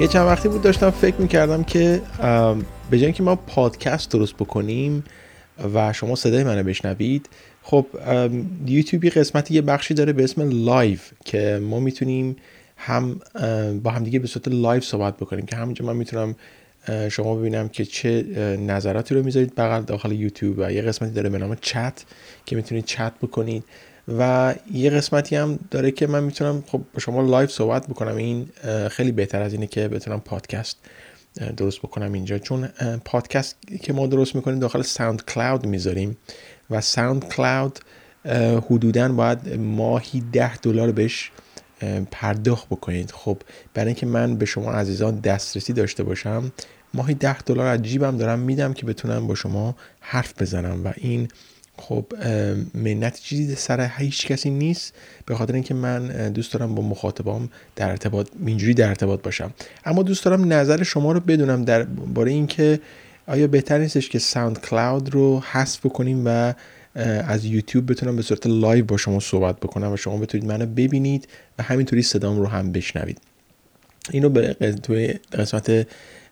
[0.00, 2.02] یه چند وقتی بود داشتم فکر می‌کردم که
[2.90, 5.04] به جای که ما پادکست درست بکنیم
[5.74, 7.28] و شما صدای منو بشنوید
[7.62, 7.86] خب
[8.66, 12.36] یوتیوب یه قسمتی یه بخشی داره به اسم live که ما می‌تونیم
[12.76, 13.20] هم
[13.82, 16.34] با هم دیگه به صورت live صحبت بکنیم که همونجا من می‌تونم
[17.08, 18.22] شما ببینم که چه
[18.60, 19.54] نظراتی رو می‌ذارید.
[19.54, 22.04] بغل داخل یوتیوب و یه قسمتی داره به نام چت
[22.46, 23.64] که می‌تونید چت بکنید.
[24.08, 28.16] و یه قسمتی هم داره که من می‌تونم خب با شما live صحبت بکنم.
[28.16, 28.48] این
[28.90, 30.76] خیلی بهتر از اینه که بتونم پادکست
[31.56, 32.38] درست بکنم اینجا.
[32.38, 32.68] چون
[33.04, 36.16] پادکست که ما درست می‌کنیم داخل SoundCloud می‌ذاریم
[36.70, 37.78] و SoundCloud
[38.70, 41.30] حدودا باید ماهی ده دلار بهش
[42.10, 43.10] پرداخت بکنید.
[43.10, 43.38] خب
[43.74, 46.52] برای اینکه من به شما عزیزان دسترسی داشته باشم
[46.94, 48.38] ماهی ده دلار از جیبم دارم.
[48.38, 51.28] میدم که بتونم با شما حرف بزنم و این
[51.76, 52.06] خب
[52.74, 54.94] منت چیزی سر هیچ کسی نیست.
[55.26, 59.52] به خاطر اینکه من دوست دارم با مخاطبام در ارتباط اینجوری در ارتباط باشم.
[59.84, 62.80] اما دوست دارم نظر شما رو بدونم در باره اینکه
[63.26, 66.54] آیا بهتر نیستش که SoundCloud رو حذف بکنیم و
[67.28, 71.28] از یوتیوب بتونم به صورت live با شما صحبت بکنم و شما بتونید منو ببینید
[71.58, 73.18] و همینطوری صدام رو هم بشنوید.
[74.10, 75.86] اینو به توی قسمت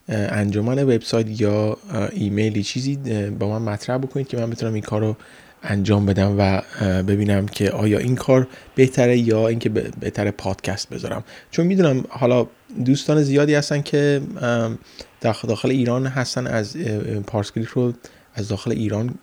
[0.08, 1.78] انجمن وبسایت یا
[2.12, 2.96] ایمیلی چیزی
[3.38, 5.16] با من مطرح بکنید که من بتونم این کار رو
[5.62, 6.62] انجام بدم و
[7.02, 11.24] ببینم که آیا این کار بهتره یا اینکه بهتره پادکست بذارم.
[11.50, 12.46] چون می‌دونم حالا
[12.84, 14.20] دوستان زیادی هستن که
[15.20, 16.76] داخل ایران هستن از
[17.26, 17.92] پارسکلیک رو
[18.34, 19.14] از داخل ایران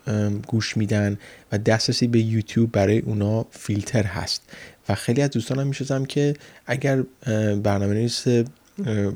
[0.47, 1.17] گوش میدن
[1.51, 4.41] و دسترسی به یوتیوب برای اونا فیلتر هست.
[4.89, 6.33] و خیلی از دوستانم می‌شناسم که
[6.65, 7.03] اگر
[7.63, 8.27] برنامه نویس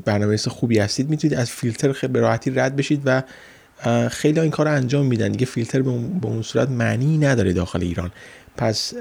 [0.05, 3.23] برنامه خوبی هستید می‌تونید از فیلتر خیلی به راحتی رد بشید و
[4.09, 5.31] خیلی این کار انجام میدن.
[5.31, 5.89] دیگه فیلتر به
[6.27, 8.11] اون صورت معنی نداره داخل ایران.
[8.57, 8.93] پس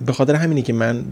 [0.00, 1.04] به خاطر همینه که من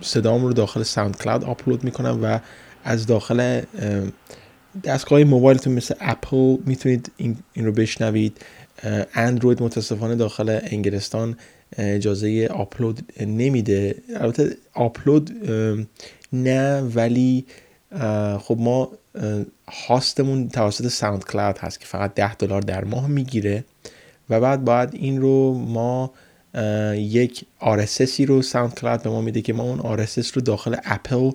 [0.00, 2.40] صدام رو داخل SoundCloud آپلود می‌کنم و
[2.84, 3.60] از داخل
[4.84, 8.38] دستگاه موبایلتون مثل اپل می‌تونید این رو بشنوید.
[9.14, 11.36] اندروید متاسفانه داخل انگلستان
[11.76, 13.94] اجازه آپلود نمیده.
[14.16, 15.30] البته آپلود
[16.32, 17.46] نه ولی
[18.38, 18.90] خب ما
[19.88, 23.64] هاستمون توسط SoundCloud هست که فقط 10 دلار در ماه می‌گیره
[24.30, 26.12] و بعد باید این رو ما
[26.94, 31.30] یک RSS ی رو SoundCloud به ما میده که ما اون RSS رو داخل اپل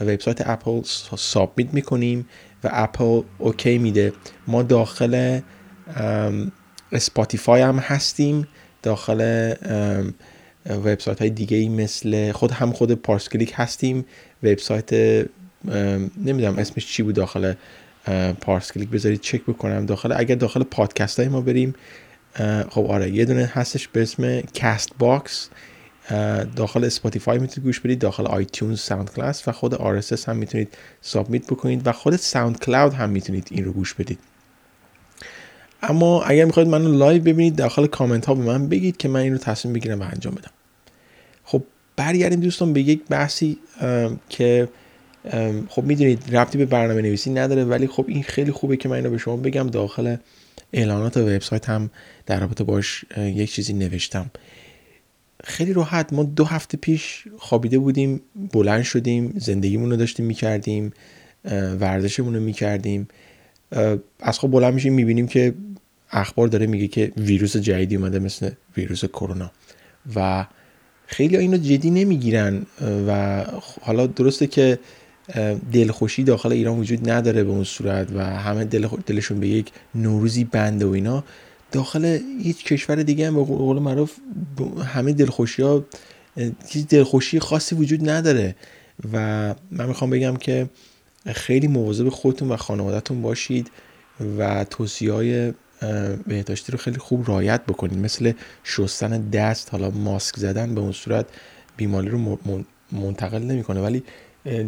[0.00, 0.80] وبسایت اپل
[1.16, 2.28] submit می‌کنیم
[2.64, 4.12] و اپل OK میده.
[4.46, 5.40] ما داخل
[6.92, 8.48] Spotify هم هستیم
[8.82, 9.54] داخل
[10.66, 14.04] وبسایت های دیگه ای مثل خود هم خود پارسکلیک هستیم.
[14.42, 14.92] وبسایت
[16.24, 17.54] نمی‌دونم اسمش چی بود داخل
[18.40, 18.88] پارسکلیک.
[18.88, 20.12] بذارید چک بکنم داخل.
[20.12, 21.74] اگر داخل پادکست های ما بریم
[22.70, 25.48] خب آره یه دونه هستش به اسم Castbox
[26.56, 31.86] داخل Spotify می‌تونید گوش بدید داخل iTunes SoundCloud و خود RSS هم می‌تونید submit بکنید
[31.86, 34.18] و خود SoundCloud هم می‌تونید این رو گوش بدید.
[35.82, 39.32] اما اگر می‌خواید منو live ببینید داخل کامنت ها به من بگید که من این
[39.32, 40.50] رو تصمیم بگیرم و انجام بدم.
[41.44, 41.62] خب
[41.96, 43.58] برگردیم دوستان به یک بحثی
[44.28, 44.68] که
[45.68, 49.10] خب می‌دونید ربطی به برنامه نویسی نداره ولی خب این خیلی خوبه که من اینو
[49.10, 49.66] به شما بگم.
[49.66, 50.16] داخل
[50.72, 51.90] اعلانات وبسایت هم
[52.26, 54.30] در رابطه باش یک چیزی نوشتم.
[55.44, 58.20] خیلی راحت ما دو هفته پیش خوابیده بودیم
[58.52, 60.92] بلند شدیم زندگیمون رو داشتیم می‌کردیم
[61.80, 63.08] ورزشمون رو می‌کردیم.
[64.20, 65.54] از خواب بلند میشیم می‌بینیم که
[66.10, 69.50] اخبار داره میگه که ویروس جدیدی اومده مثل ویروس کرونا.
[70.16, 70.46] و
[71.06, 72.66] خیلی اینو جدی نمی‌گیرن.
[73.08, 73.44] و
[73.80, 74.78] حالا درسته که
[75.72, 80.44] دلخوشی داخل ایران وجود نداره به اون صورت و همه دل دلشون به یک نوروزی
[80.44, 81.24] بنده و اینا.
[81.72, 84.12] داخل هیچ کشور دیگه هم به قول معروف
[84.84, 85.84] همه دلخوشی ها
[86.88, 88.56] دلخوشی خاصی وجود نداره.
[89.12, 89.18] و
[89.70, 90.68] من می‌خوام بگم که
[91.26, 93.70] خیلی مواظب خودتون و خانوادتون باشید
[94.38, 95.52] و توصیه های
[96.26, 97.98] بهداشتی رو خیلی خوب رعایت بکنید.
[97.98, 98.32] مثل
[98.64, 101.26] شستن دست حالا ماسک زدن به اون صورت
[101.76, 102.38] بیماری رو
[102.92, 103.80] منتقل نمی‌کنه.
[103.80, 104.02] ولی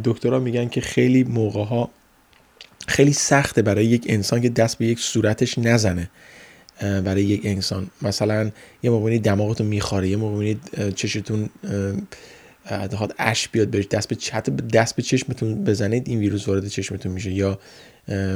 [0.04, 1.90] دکترها میگن که خیلی موقع ها
[2.88, 6.10] خیلی سخته برای یک انسان که دست به یک صورتش نزنه
[6.81, 7.90] برای یک انسان.
[8.02, 8.50] مثلا
[8.82, 10.54] یه موقع دماغتون میخواره یه موقع
[10.94, 11.50] چشتون
[12.70, 17.12] دهات اش بیاد بهش دست به چت دست به چشمتون بزنید این ویروس وارد چشمتون
[17.12, 17.31] میشه.
[17.31, 17.59] یا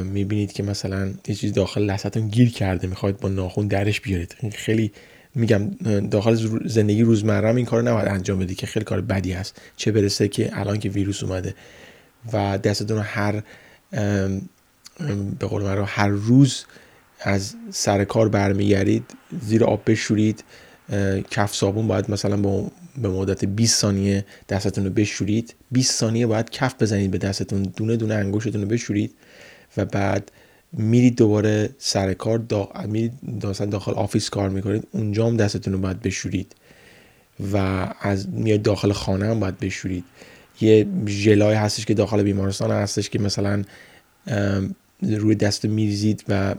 [0.04, 4.36] می‌بینید که مثلا یه چیزی داخل لثتون گیر کرده می‌خواید با ناخون درش بیارید.
[4.54, 4.92] خیلی
[5.34, 5.70] میگم
[6.10, 6.34] داخل
[6.64, 9.60] زندگی روزمره این کار نباید انجام بدی که خیلی کار بدی هست.
[9.76, 11.54] چه برسه که الان که ویروس اومده
[12.32, 13.42] و دستتون رو هر
[15.38, 16.64] به قول هر روز
[17.20, 19.04] از سر کار برمیگردید
[19.40, 20.44] زیر آب بشورید
[21.30, 22.36] کف صابون باید مثلا
[23.02, 25.54] به مدت 20 ثانیه دستتون رو بشورید.
[25.70, 29.14] 20 ثانیه باید کف بزنید به دستتون دونه دونه انگشتتون رو بشورید
[29.76, 30.30] و بعد
[30.72, 32.68] میرید دوباره سر کار دا...
[32.88, 33.12] میرید
[33.70, 36.56] داخل office کار می‌کنید اونجا هم دستتون رو باید بشورید
[37.52, 37.56] و
[38.00, 40.04] از میاد داخل خانه هم باید بشورید.
[40.60, 43.62] یه ژلای هستش که داخل بیمارستان هستش که مثلا
[45.02, 46.54] روی دست میریزید و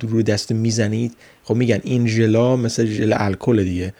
[0.00, 1.12] روی دست می‌زنید.
[1.44, 3.94] خب میگن این ژلا مثل ژل الکل دیگه.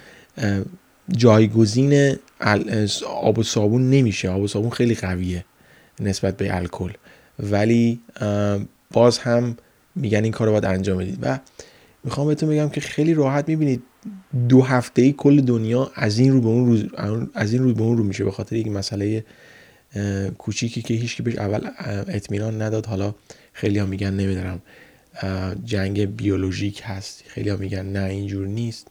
[1.13, 2.17] جایگزین
[3.07, 4.29] آب و صابون نمیشه.
[4.29, 5.45] آب و صابون خیلی قویه
[6.01, 6.91] نسبت به الکل.
[7.39, 8.01] ولی
[8.93, 9.57] باز هم
[9.95, 11.19] میگن این کار رو باید انجام بدید.
[11.23, 11.39] و
[12.05, 13.83] می‌خوام بهتون بگم که خیلی راحت می‌بینید
[14.49, 17.83] دو هفته ای کل دنیا از این رو به اون رو از این رو به
[17.83, 18.25] اون رو میشه.
[18.25, 19.25] به خاطر یک مسئله
[20.39, 21.71] کوچیکی که هیچ بهش اول
[22.09, 22.87] اطمینان نداد.
[22.87, 23.15] حالا
[23.53, 24.63] خیلی ها میگن نمیدارم
[25.65, 27.25] جنگ بیولوژیک هست.
[27.27, 28.87] خیلی ها میگن نه اینجور نیست.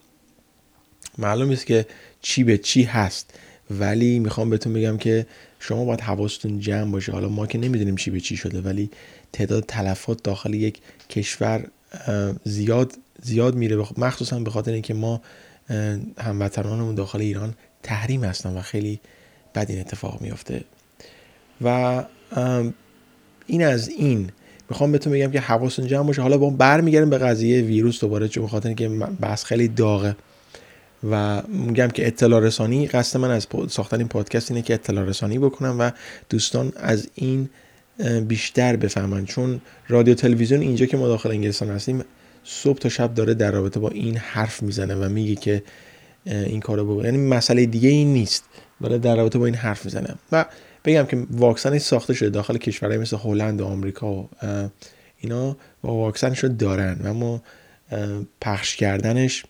[1.18, 1.86] معلوم است که
[2.22, 3.34] چی به چی هست
[3.72, 5.26] ولی می‌خوام بهتون بگم که
[5.60, 7.12] شما باید حواستون جمع باشه.
[7.12, 8.90] حالا ما که نمی‌دونیم چی به چی شده ولی
[9.34, 10.80] تعداد تلفات داخل یک
[11.10, 11.68] کشور
[12.44, 13.86] زیاد زیاد میره.
[13.98, 15.22] مخصوصا به خاطر اینکه ما
[16.18, 17.54] هموطنانمون داخل ایران
[17.84, 19.00] تحریم هستن و خیلی
[19.56, 20.64] بد این اتفاق میافته
[21.62, 22.04] و
[23.48, 24.30] این از این.
[24.70, 26.22] می‌خوام بهتون بگم که حواستون جمع باشه.
[26.22, 28.90] حالا با برمیگردیم به قضیه ویروس دوباره چون بخاطر اینکه
[29.22, 30.16] بحث خیلی داغه.
[31.12, 35.40] و میگم که اطلاع رسانی قصد من از ساختن این پادکست اینه که اطلاع رسانی
[35.40, 35.92] بکنم و
[36.30, 37.50] دوستان از این
[38.28, 39.26] بیشتر بفهمن.
[39.26, 42.04] چون رادیو تلویزیون اینجا که ما داخل انگلستان هستیم
[42.44, 45.64] صبح تا شب داره در رابطه با این حرف می‌زنه و میگه که
[46.26, 47.06] این کارو بکن.
[47.06, 48.44] یعنی مسئله دیگه این نیست.
[48.82, 50.16] داره در رابطه با این حرف می‌زنه.
[50.32, 50.46] و
[50.86, 54.30] بگم که واکسن ساخته شده داخل کشورهای مثل هلند و آمریکا و
[55.18, 57.00] اینا با واکسنش رو دارن.
[57.04, 57.42] و ما
[58.42, 59.46] پخش کردنش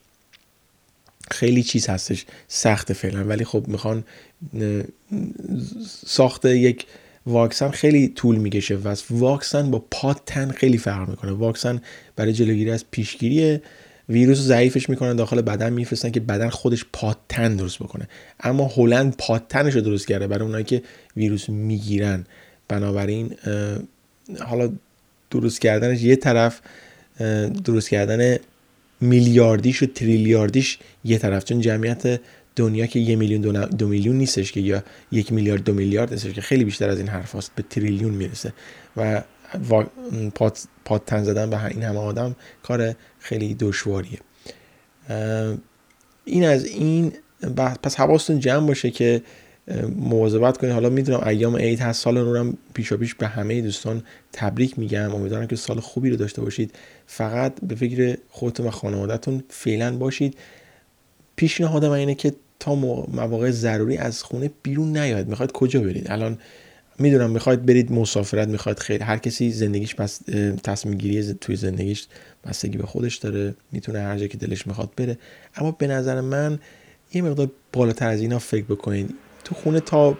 [1.31, 2.25] خیلی چیز هستش.
[2.47, 3.23] سخت فعلا.
[3.23, 4.03] ولی خب می‌خوان
[6.05, 6.85] ساخت یک
[7.25, 11.31] واکسن خیلی طول می‌کشه و واکسن با پاتن خیلی فرق می‌کنه.
[11.31, 11.81] واکسن
[12.15, 13.59] برای جلوگیری از پیشگیری
[14.09, 18.07] ویروس ضعیفش می‌کنن داخل بدن میفرستن که بدن خودش پاتن درست بکنه.
[18.39, 20.81] اما هلند پاتنش رو درست کرده برای اونایی که
[21.17, 22.25] ویروس می‌گیرن.
[22.67, 23.35] بنابراین
[24.39, 24.71] حالا
[25.31, 26.61] درست کردنش یه طرف
[27.63, 28.37] درست کردن
[29.01, 31.43] میلیاردیش و تریلیاردیش یه طرف.
[31.45, 32.21] چون جمعیت
[32.55, 36.41] دنیا که یه میلیون دو, میلیون نیستش که یا یک میلیارد دو میلیارد نیستش که
[36.41, 38.53] خیلی بیشتر از این حرف هست به تریلیون می‌رسه.
[38.97, 39.21] و
[40.35, 44.19] پات, پات تن زدن به این همه آدم کار خیلی دشواریه.
[46.25, 47.13] این از این
[47.83, 49.21] پس حواستون جمع باشه که
[49.95, 54.03] مواظبت کنید حالا می‌دونم ایام عید هست سال نو هم پیشا پیش به همه دوستان
[54.33, 55.15] تبریک میگم.
[55.15, 56.71] امیدوارم که سال خوبی رو داشته باشید.
[57.07, 60.37] فقط به فکر خودتون و خانوادهتون فعلا باشید.
[61.35, 65.27] پیشنهاد من اینه که تا مواقع ضروری از خونه بیرون نیاید.
[65.27, 66.37] می‌خواید کجا برید؟ الان
[66.99, 70.21] می‌دونم می‌خواید برید مسافرت می‌خواید خیلی هر کسی زندگیش پس
[70.63, 72.07] تصمیم گیری توی زندگیش
[72.45, 73.55] بستگی به خودش داره.
[73.71, 75.17] می‌تونه هر جا که دلش می‌خواد بره.
[75.55, 76.59] اما به نظر من
[77.13, 79.13] یه مقدار بالاتر از اینا فکر بکنید.
[79.45, 80.17] تو خونه تا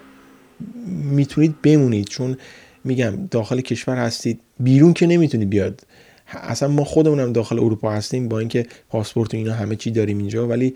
[0.87, 2.07] می‌تونید بمونید.
[2.07, 2.37] چون
[2.83, 5.81] میگم داخل کشور هستید بیرون که نمی‌تونید بیاد.
[6.33, 10.47] اصلا ما خودمونم داخل اروپا هستیم با اینکه پاسپورت و اینا همه چی داریم اینجا
[10.47, 10.73] ولی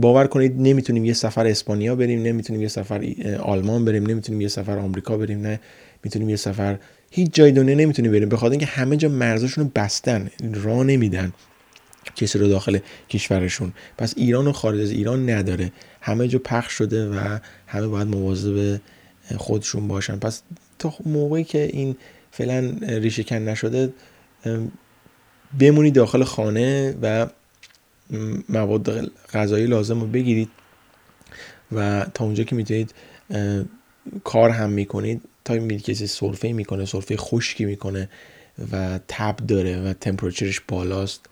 [0.00, 4.78] باور کنید نمی‌تونیم یه سفر اسپانیا بریم نمی‌تونیم یه سفر آلمان بریم نمی‌تونیم یه سفر
[4.78, 5.60] آمریکا بریم نه.
[6.04, 6.78] می‌تونیم یه سفر
[7.10, 8.28] هیچ جای دنیا نمی‌تونیم بریم.
[8.28, 11.32] به خاطر اینکه همه جا مرزشون رو بستن راه نمیدن.
[12.16, 12.78] کسی رو داخل
[13.10, 13.72] کشورشون.
[13.98, 15.72] پس ایران و خارج از ایران نداره.
[16.00, 18.80] همه جا پخش شده و همه باید مواظب
[19.36, 20.16] خودشون باشن.
[20.16, 20.42] پس
[20.78, 21.96] تا موقعی که این
[22.30, 23.92] فعلا ریشه کن نشده
[25.60, 27.26] بمونید داخل خانه و
[28.48, 30.48] مواد غذایی لازم رو بگیرید
[31.72, 32.94] و تا اونجا که می‌تونید
[34.24, 38.08] کار هم می‌کنید تا می‌بینید کسی سرفه می‌کنه سرفه خشکی می‌کنه
[38.72, 41.26] و تب داره و تمپرچرش بالاست.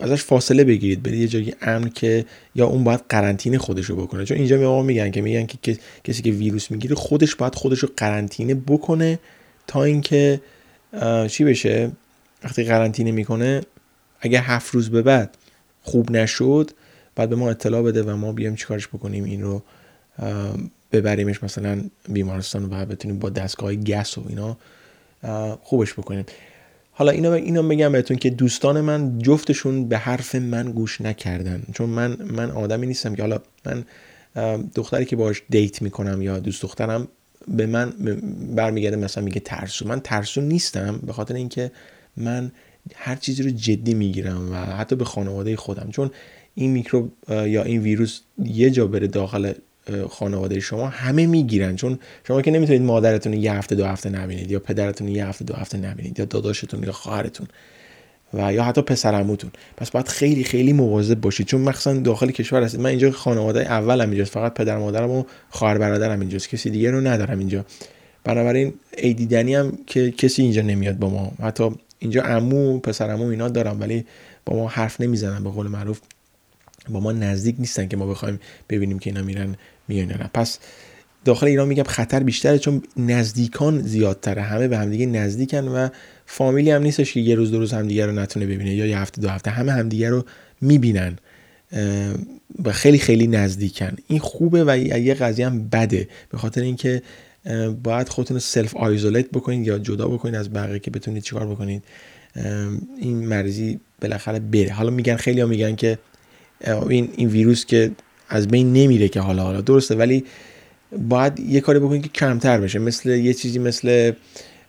[0.00, 2.24] ازش فاصله بگیرید برید یه جایی امن که
[2.54, 4.24] یا اون باید قرنطینه خودش رو بکنه.
[4.24, 7.88] چون اینجا به میگن که میگن که کسی که ویروس می‌گیره خودش باید خودش رو
[7.96, 9.18] قرنطینه بکنه
[9.66, 10.40] تا اینکه
[11.28, 11.90] چی بشه؟
[12.44, 13.60] وقتی قرنطینه می‌کنه
[14.20, 15.36] اگه هفت روز به بعد
[15.82, 16.70] خوب نشد
[17.14, 19.62] بعد به ما اطلاع بده و ما بیایم چیکارش بکنیم این رو
[20.92, 24.56] ببریمش مثلا بیمارستان و بتونیم با دستگاه گس و اینا
[25.62, 26.24] خوبش بکنیم.
[26.98, 31.62] حالا اینا اینا بگم بهتون که دوستان من جفتشون به حرف من گوش نکردن.
[31.74, 33.84] چون من من آدمی نیستم که حالا من
[34.74, 37.08] دختری که باش دیت می‌کنم یا دوست دخترم
[37.48, 37.92] به من
[38.56, 39.88] برمیگرده مثلا میگه ترسو.
[39.88, 41.72] من ترسو نیستم به خاطر اینکه
[42.16, 42.52] من
[42.94, 45.90] هر چیزی رو جدی می‌گیرم و حتی به خانواده خودم.
[45.90, 46.10] چون
[46.54, 49.52] این میکروب یا این ویروس یه جا بره داخل
[50.10, 51.76] خانواده شما همه می‌گیرن.
[51.76, 55.54] چون شما که نمی‌تونید مادرتون یه هفته دو هفته نبینید یا پدرتون یه هفته دو
[55.54, 57.46] هفته نبینید یا داداشتون یا خواهرتون
[58.34, 61.46] و یا حتی پسرعموتون پس باید خیلی خیلی مواظب باشید.
[61.46, 62.80] چون مخصوصا داخل کشور هستید.
[62.80, 64.32] من اینجا خانواده اولم اینجاست.
[64.32, 66.48] فقط پدر مادرم و خواهر برادرم اینجاست.
[66.48, 67.64] کسی دیگه رو ندارم اینجا.
[68.24, 71.32] بنابراین ای دیدنی هم که کسی اینجا نمیاد با ما.
[71.42, 73.80] حتی اینجا عمو پسر عمو اینا دارم.
[73.80, 74.04] ولی
[74.44, 75.44] با ما حرف نمی‌زنن.
[75.44, 76.00] به قول معروف
[76.88, 79.56] با ما نزدیک نیستن که ما بخوایم ببینیم که اینا میرن
[79.88, 80.30] میان نه.
[80.34, 80.58] پس
[81.24, 84.42] داخل ایران میگم خطر بیشتره چون نزدیکان زیادتره.
[84.42, 85.88] همه به همدیگه نزدیکن و
[86.26, 89.22] فامیلی هم نیستش که یه روز دو روز همدیگه رو نتونه ببینه یا یه هفته
[89.22, 89.50] دو هفته.
[89.50, 90.24] همه همدیگه رو
[90.60, 91.18] می‌بینن.
[92.64, 93.96] و خیلی خیلی نزدیکن.
[94.06, 96.08] این خوبه و یه قضیه هم بده.
[96.30, 97.02] به خاطر اینکه
[97.82, 101.82] باید خودتون سلف آیزولیت بکنید یا جدا بکنید از بقیه که بتونید چیکار بکنید.
[102.98, 104.72] این مریضی بالاخره بره.
[104.72, 105.98] حالا میگن خیلی ها میگن که
[106.88, 107.90] این این ویروس که
[108.28, 110.24] از بین نمیره که حالا حالا درسته ولی
[110.98, 112.78] باید یه کاری بکنید که کمتر بشه.
[112.78, 114.12] مثل یه چیزی مثل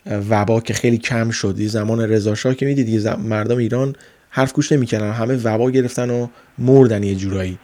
[0.06, 1.60] وبا که خیلی کم شد.
[1.60, 3.96] زمان رضا که می‌دید مردم ایران
[4.30, 5.12] حرف گوش نمی‌کردن.
[5.12, 7.58] همه وبا گرفتن و مردن یه جورایی.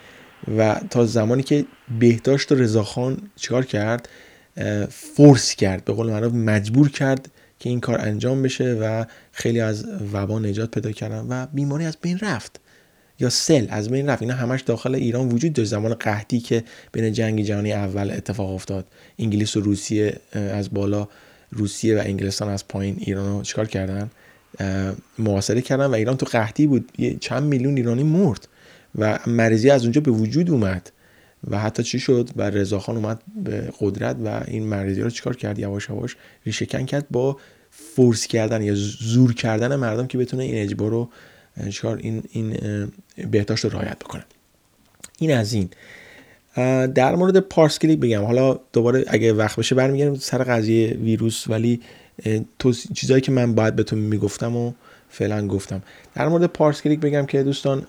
[0.59, 1.65] و تا زمانی که
[1.99, 4.09] بهداشت و رضاخان چیکار کرد؟
[4.91, 5.85] فورس کرد.
[5.85, 10.71] به قول معروف مجبور کرد که این کار انجام بشه و خیلی از وبا نجات
[10.71, 12.61] پیدا کردن و بیماری از بین رفت.
[13.25, 14.23] یا سل از بین رفت.
[14.23, 15.71] اینا همش داخل ایران وجود داشت.
[15.71, 18.87] زمان قحطی که بین جنگ جهانی اول اتفاق افتاد.
[19.19, 21.09] انگلیس و روسیه از بالا
[21.51, 24.11] روسیه و انگلستان از پایین ایران رو چیکار کردن؟
[25.19, 26.93] محاصره کردن و ایران تو قحطی بود.
[27.21, 28.49] چند میلیون ایرانی مرد
[28.99, 30.93] و مریضی از اونجا به وجود اومد
[31.51, 35.59] و حتی چی شد؟ و رضاخان اومد به قدرت و این مریضی رو چیکار کرد؟
[35.59, 36.17] یواش یواش
[36.47, 37.37] ریشهکن کرد با
[37.71, 41.09] فورس کردن یا زور کردن مردم که بتونه این اجبار رو
[41.71, 42.57] چیکار این این
[43.31, 44.25] بهداشت رو رعایت بکنه
[45.19, 45.69] این از این.
[46.95, 48.25] در مورد پارس کلیک بگم.
[48.25, 51.81] حالا دوباره اگه وقت بشه برمیگردم سر قضیه ویروس ولی
[52.95, 54.73] چیزایی که من باید بهتون می‌گفتم و
[55.09, 55.83] فعلا گفتم.
[56.15, 57.87] در مورد پارس کلیک بگم که دوستان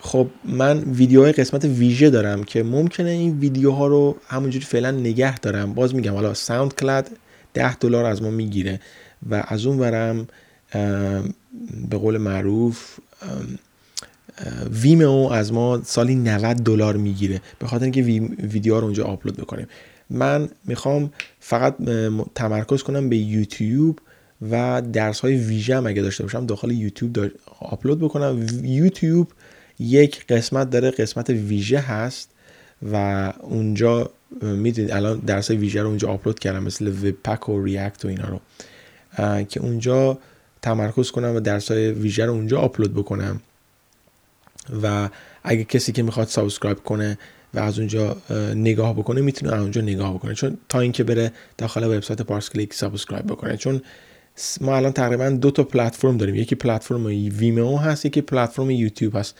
[0.00, 5.74] خب من ویدیوهای قسمت ویژه دارم که ممکنه این ویدیوها رو همونجوری فعلا نگه دارم.
[5.74, 7.08] باز میگم حالا SoundCloud
[7.54, 8.80] 10 دلار از ما می‌گیره
[9.30, 10.26] و از اون ورم
[11.90, 12.98] به قول معروف
[14.70, 17.40] Vimeo از ما سالی 90 دلار می‌گیره.
[17.58, 18.02] به خاطر اینکه
[18.42, 19.66] ویدیو رو اونجا آپلود بکنیم.
[20.10, 21.76] من می‌خوام فقط
[22.34, 23.98] تمرکز کنم به یوتیوب
[24.50, 27.30] و درس های ویژه اگه داشته باشم داخل یوتیوب
[27.60, 28.46] آپلود بکنم.
[28.62, 29.28] یوتیوب
[29.78, 32.30] یک قسمت داره قسمت ویژه هست
[32.92, 34.10] و اونجا
[34.42, 38.28] می‌دونید الان درس ویژه رو اونجا آپلود کردم مثل وب پک و ریاکت و اینا
[38.28, 38.40] رو.
[39.44, 40.18] که اونجا
[40.62, 43.40] تمرکز کنم و درس های ویژه رو اونجا آپلود بکنم.
[44.82, 45.08] و
[45.44, 47.18] اگه کسی که می‌خواد subscribe کنه
[47.54, 48.16] و از اونجا
[48.54, 50.34] نگاه بکنه می‌تونه اونجا نگاه بکنه.
[50.34, 53.56] چون تا اینکه بره داخل وبسایت پارس کلیک subscribe بکنه.
[53.56, 53.82] چون
[54.60, 56.34] ما الان تقریبا دو تا پلتفرم داریم.
[56.34, 59.34] یکی پلتفرم Vimeo هست یکی پلتفرم یوتیوب هست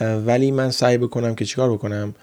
[0.00, 2.14] ولی من سعی بکنم که چیکار بکنم؟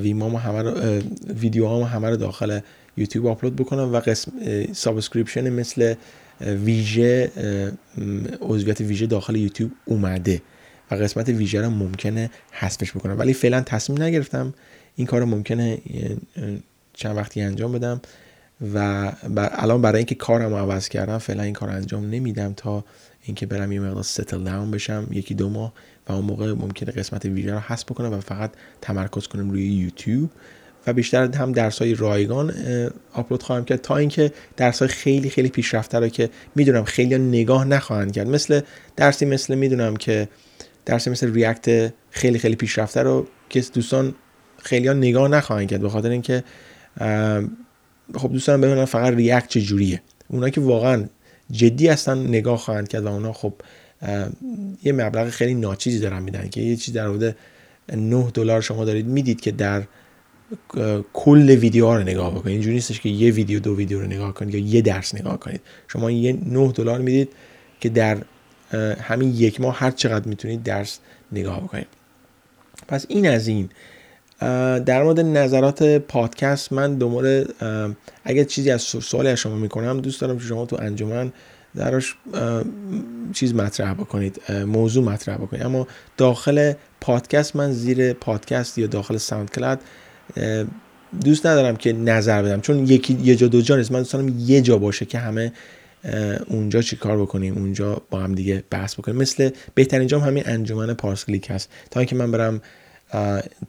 [0.00, 1.00] Vimeo همه رو
[1.34, 2.60] ویدیو همه رو داخل
[2.96, 4.32] یوتیوب آپلود بکنم و قسمت
[4.72, 5.94] subscription مثل
[6.40, 7.30] ویژه
[8.40, 10.42] عضویت ویژه داخل یوتیوب اومده
[10.90, 13.18] و قسمت ویژه رو ممکنه حذفش بکنم.
[13.18, 14.54] ولی فعلا تصمیم نگرفتم
[14.96, 15.78] این کار رو ممکنه
[16.92, 18.00] چند وقتی انجام بدم
[18.74, 22.84] و الان برای اینکه کارم عوض کردم فعلا این کار انجام نمیدم تا
[23.22, 25.72] اینکه برم یه مقدار ستل داون بشم یکی دو ماه
[26.08, 28.50] و اون موقع ممکنه قسمت ویژه رو حذف بکنم و فقط
[28.80, 30.30] تمرکز کنم روی یوتیوب.
[30.86, 32.54] و بیشتر هم درس های رایگان
[33.12, 37.64] آپلود خواهم کرد تا اینکه درس های خیلی خیلی پیشرفته رو که می‌دونم خیلی نگاه
[37.64, 38.28] نخواهند کرد.
[38.28, 38.60] مثل
[38.96, 40.28] درسی مثل می‌دونم که
[40.86, 44.14] درسی مثل ریاکت خیلی خیلی پیشرفته رو که دوستان
[44.62, 46.44] خیلی نگاه نخواهند کرد به خاطر اینکه
[48.14, 50.02] خب دوستان ببینن فقط ریاکت چجوریه.
[50.28, 51.04] اونا که واقعا
[51.50, 53.52] جدی هستن نگاه خواهند کرد و اونا خب
[54.82, 57.36] یه مبلغ خیلی ناچیزی دارن میدن که یه چیز در حدود
[57.96, 59.82] 9 دلار شما دارید می‌دید که در
[61.12, 62.52] کل ویدیوها رو نگاه بکنید.
[62.52, 65.60] اینجوری نیستش که یه ویدیو دو ویدیو رو نگاه کنید یا یه درس نگاه کنید.
[65.88, 67.28] شما یه 9 دلار می‌دید
[67.80, 68.18] که در
[69.02, 70.98] همین یک ماه هر چقدر می‌تونید درس
[71.32, 71.86] نگاه بکنید.
[72.88, 73.68] پس این از این.
[74.84, 77.46] در مورد نظرات پادکست من دوباره
[78.24, 81.32] اگر چیزی از سوالی از شما می‌کنم دوست دارم که شما تو انجمن
[81.76, 82.16] دراش
[83.32, 85.62] چیز مطرح بکنید موضوع مطرح بکنید.
[85.62, 89.80] اما داخل پادکست من زیر پادکست یا داخل SoundCloud
[91.24, 93.92] دوست ندارم که نظر بدم چون یکی یه جا دو جا نیست.
[93.92, 95.52] من دوست دارم یه جا باشه که همه
[96.46, 99.16] اونجا چی کار بکنیم اونجا با هم دیگه بحث بکنیم.
[99.16, 101.70] مثل بهترین جام همین انجمن پارس کلیک هست.
[101.90, 102.60] تا اینکه من برم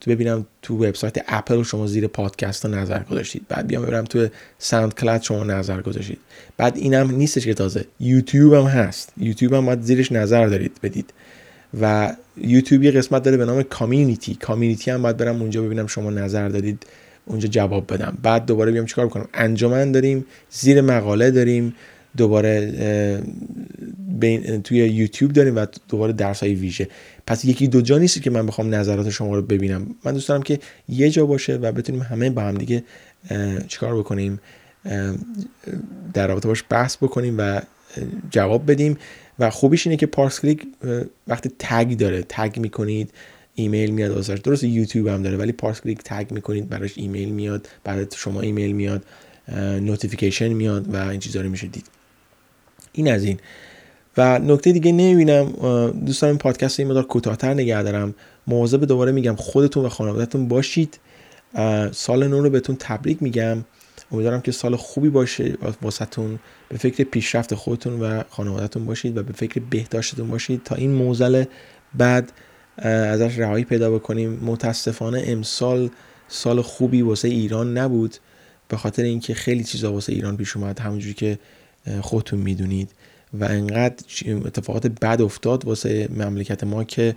[0.08, 3.46] ببینم تو وبسایت اپل شما زیر پادکست ها نظر گذاشتید.
[3.50, 4.28] بعد بیام برم تو
[4.60, 6.20] SoundCloud شما نظر گذاشتید.
[6.58, 7.86] بعد اینم نیستش که تازه.
[8.00, 9.14] یوتیوب هم هست.
[9.18, 11.14] یوتیوب هم باید زیرش نظر دارید بدید.
[11.82, 14.36] و یوتیوب یه قسمت داره به نام Community.
[14.36, 16.86] Community هم باید برم اونجا ببینم شما نظر دادید
[17.26, 18.18] اونجا جواب بدم.
[18.24, 21.76] بعد دوباره بیام چیکار کنم؟ انجمن داریم زیر مقاله داریم
[22.18, 22.72] دوباره
[24.20, 26.88] بین توی یوتیوب داریم و دوباره درس های ویژه.
[27.28, 29.96] پس یکی دو جا نیست که من بخوام نظرات شما رو ببینم.
[30.04, 32.84] من دوست دارم که یه جا باشه و بتونیم همه با هم دیگه
[33.68, 34.40] چیکار بکنیم؟
[36.14, 37.62] در رابطه باش بحث بکنیم و
[38.32, 38.98] جواب بدیم.
[39.40, 40.68] و خوبیش اینه که پارس کلیک
[41.28, 43.12] وقتی تگ داره تگ می‌کنید
[43.56, 47.68] ایمیل میاد واسش درست یوتیوب هم داره ولی پارس کلیک tag می‌کنید براش ایمیل میاد
[47.84, 49.04] برای شما ایمیل میاد
[49.82, 51.86] notification میاد و این چیزا رو میشه دید
[52.94, 53.40] این از این.
[54.18, 55.52] و نکته دیگه نمی‌بینم
[56.06, 58.16] دوستان این پادکست یه مقدار کوتاهتر نگه دارم.
[58.48, 61.00] مواظب دوباره میگم خودتون و خانوادهتون باشید.
[61.92, 63.58] سال نو رو بهتون تبریک میگم.
[64.16, 69.34] امیدوارم که سال خوبی باشه واسهتون به فکر پیشرفت خودتون و خانوادهتون باشید و به
[69.34, 70.64] فکر بهداشتتون باشید.
[70.64, 71.44] تا این معضل
[71.94, 72.32] بعد
[72.78, 74.40] ازش رهایی پیدا بکنیم.
[74.44, 75.90] متاسفانه امسال
[76.28, 78.16] سال خوبی واسه ایران نبود.
[78.68, 80.80] به خاطر اینکه خیلی چیزا واسه ایران پیش اومد.
[80.80, 81.40] همونجوری که
[82.02, 82.90] خودتون می‌دونید.
[83.40, 84.04] و انقدر
[84.46, 87.16] اتفاقات بد افتاد واسه مملکت ما که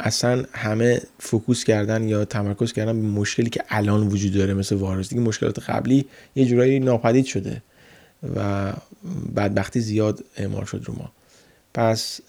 [0.00, 5.08] اصلا همه فوکوس کردن یا تمرکز کردن به مشکلی که الان وجود داره مثل وارث
[5.08, 7.62] دیگه مشکلات قبلی یه جورایی ناپدید شده
[8.36, 8.72] و
[9.36, 11.12] بدبختی زیاد اعمال شد رو ما.
[11.74, 12.20] پس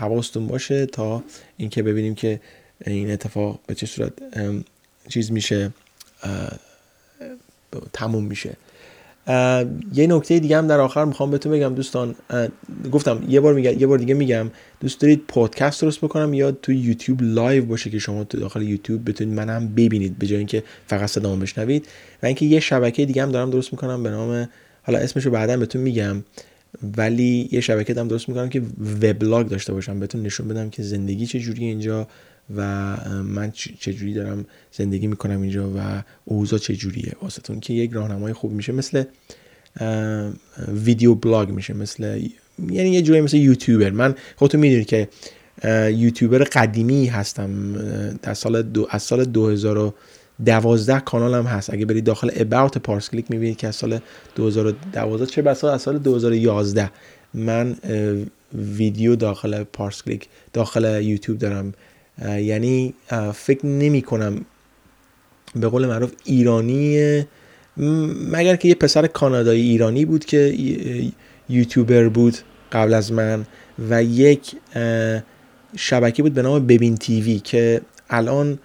[0.00, 1.24] حواستون باشه تا
[1.56, 2.40] اینکه ببینیم که
[2.86, 4.12] این اتفاق به چه صورت
[5.08, 5.70] چیز میشه
[7.92, 8.56] تموم میشه.
[9.94, 12.14] یه نکته دیگه هم در آخر می‌خوام بهتون بگم دوستان.
[12.92, 16.72] گفتم یه بار میگم یه بار دیگه میگم دوست دارید پادکست درست بکنم یا تو
[16.72, 20.62] یوتیوب live باشه که شما تو داخل یوتیوب بتونید من هم ببینید به جای اینکه
[20.86, 21.86] فقط صدامو بشنوید.
[22.22, 24.48] و اینکه یه شبکه دیگه هم دارم درست می‌کنم به نام
[24.82, 26.24] حالا اسمشو بعدا بهتون میگم
[26.96, 28.62] ولی یه شبکه دارم درست می‌کنم که
[29.02, 32.08] وبلاگ داشته باشم بهتون نشون بدم که زندگی چه جوری اینجا.
[32.56, 38.52] و من چجوری دارم زندگی می‌کنم اینجا و اوضاع چجوریه واسهتون که یک راهنمای خوب
[38.52, 39.04] میشه مثل
[40.68, 42.28] ویدیو بلاگ میشه مثل
[42.70, 43.90] یعنی یه جوری مثل یوتیوبر.
[43.90, 45.08] من خودتون می‌دونید که
[45.96, 47.72] یوتیوبر قدیمی هستم.
[48.22, 51.74] در سال دو از سال 2012 کانالم هست.
[51.74, 53.98] اگه برید داخل اباوت پارس کلیک می‌بینید که از سال
[54.36, 56.90] 2012 چه بسا؟ از سال 2011
[57.34, 57.76] من
[58.54, 61.72] ویدیو داخل پارس کلیک داخل یوتیوب دارم.
[62.22, 62.94] یعنی
[63.34, 64.44] فکر نمی کنم
[65.56, 67.22] به قول معروف ایرانی
[68.32, 70.54] مگر که یه پسر کانادایی ایرانی بود که
[71.48, 72.36] یوتیوبر بود
[72.72, 73.46] قبل از من
[73.90, 74.56] و یک
[75.76, 78.58] شبکه بود به نام ببین تیوی که الان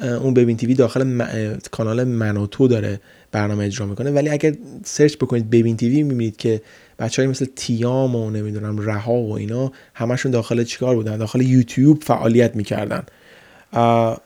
[0.00, 1.24] اون ببین تیوی داخل
[1.70, 3.00] کانال منوتو داره
[3.32, 4.10] برنامه اجرا می‌کنه.
[4.10, 6.62] ولی اگر سرچ بکنید ببین تیوی می‌بینید که
[6.98, 12.02] بچه های مثل تیام و نمی‌دونم رها و اینا همشون داخل چیکار بودن؟ داخل یوتیوب
[12.02, 13.02] فعالیت می‌کردن.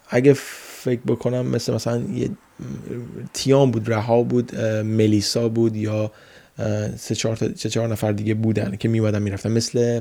[0.09, 0.33] اگه
[0.83, 2.31] فکر بکنم مثل مثلا یه
[3.35, 6.13] تیام بود رها بود ملیسا بود یا
[6.97, 9.53] سه چهار, سه چهار نفر دیگه بودن که میومدن می‌رفتن.
[9.53, 10.01] مثل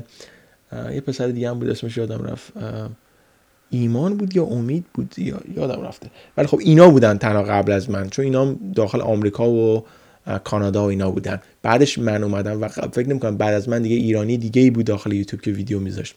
[0.92, 2.52] یه پسر دیگه هم بود اسمش یادم رفت.
[3.70, 6.10] ایمان بود یا امید بود یا یادم رفته.
[6.36, 9.84] ولی خب اینا بودن تنها قبل از من چون اینا داخل آمریکا و
[10.44, 11.40] کانادا و اینا بودن.
[11.62, 15.12] بعدش من اومدم و فکر نمی‌کنم بعد از من دیگه ایرانی دیگه ای بود داخل
[15.12, 16.14] یوتیوب که ویدیو میذاشت.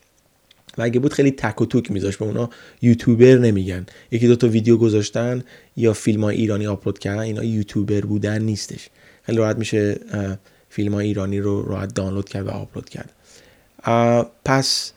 [0.78, 2.50] و اگه بود خیلی تک و توک میذاشت به اونا
[2.82, 3.86] یوتیوبر نمیگن.
[4.12, 5.44] یکی دو تا ویدیو گذاشتن
[5.78, 8.90] یا فیلم های ایرانی آپلود کردن اینا یوتیوبر بودن نیستش.
[9.24, 10.00] خیلی راحت میشه
[10.70, 13.10] فیلم های ایرانی رو راحت دانلود کرد و آپلود کرد.
[14.46, 14.92] پس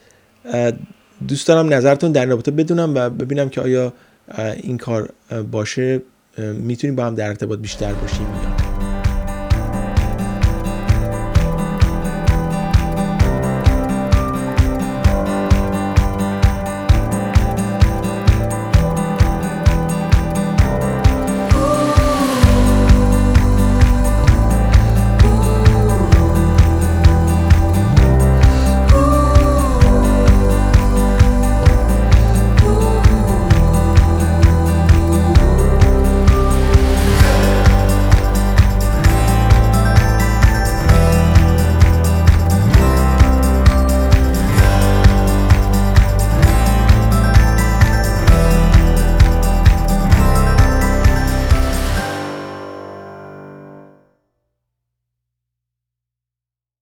[1.29, 3.93] دوست دارم نظرتون در رابطه بدونم و ببینم که آیا
[4.63, 5.11] این کار
[5.51, 6.03] باشه.
[6.39, 8.66] می‌تونیم با هم در ارتباط بیشتر باشیم یا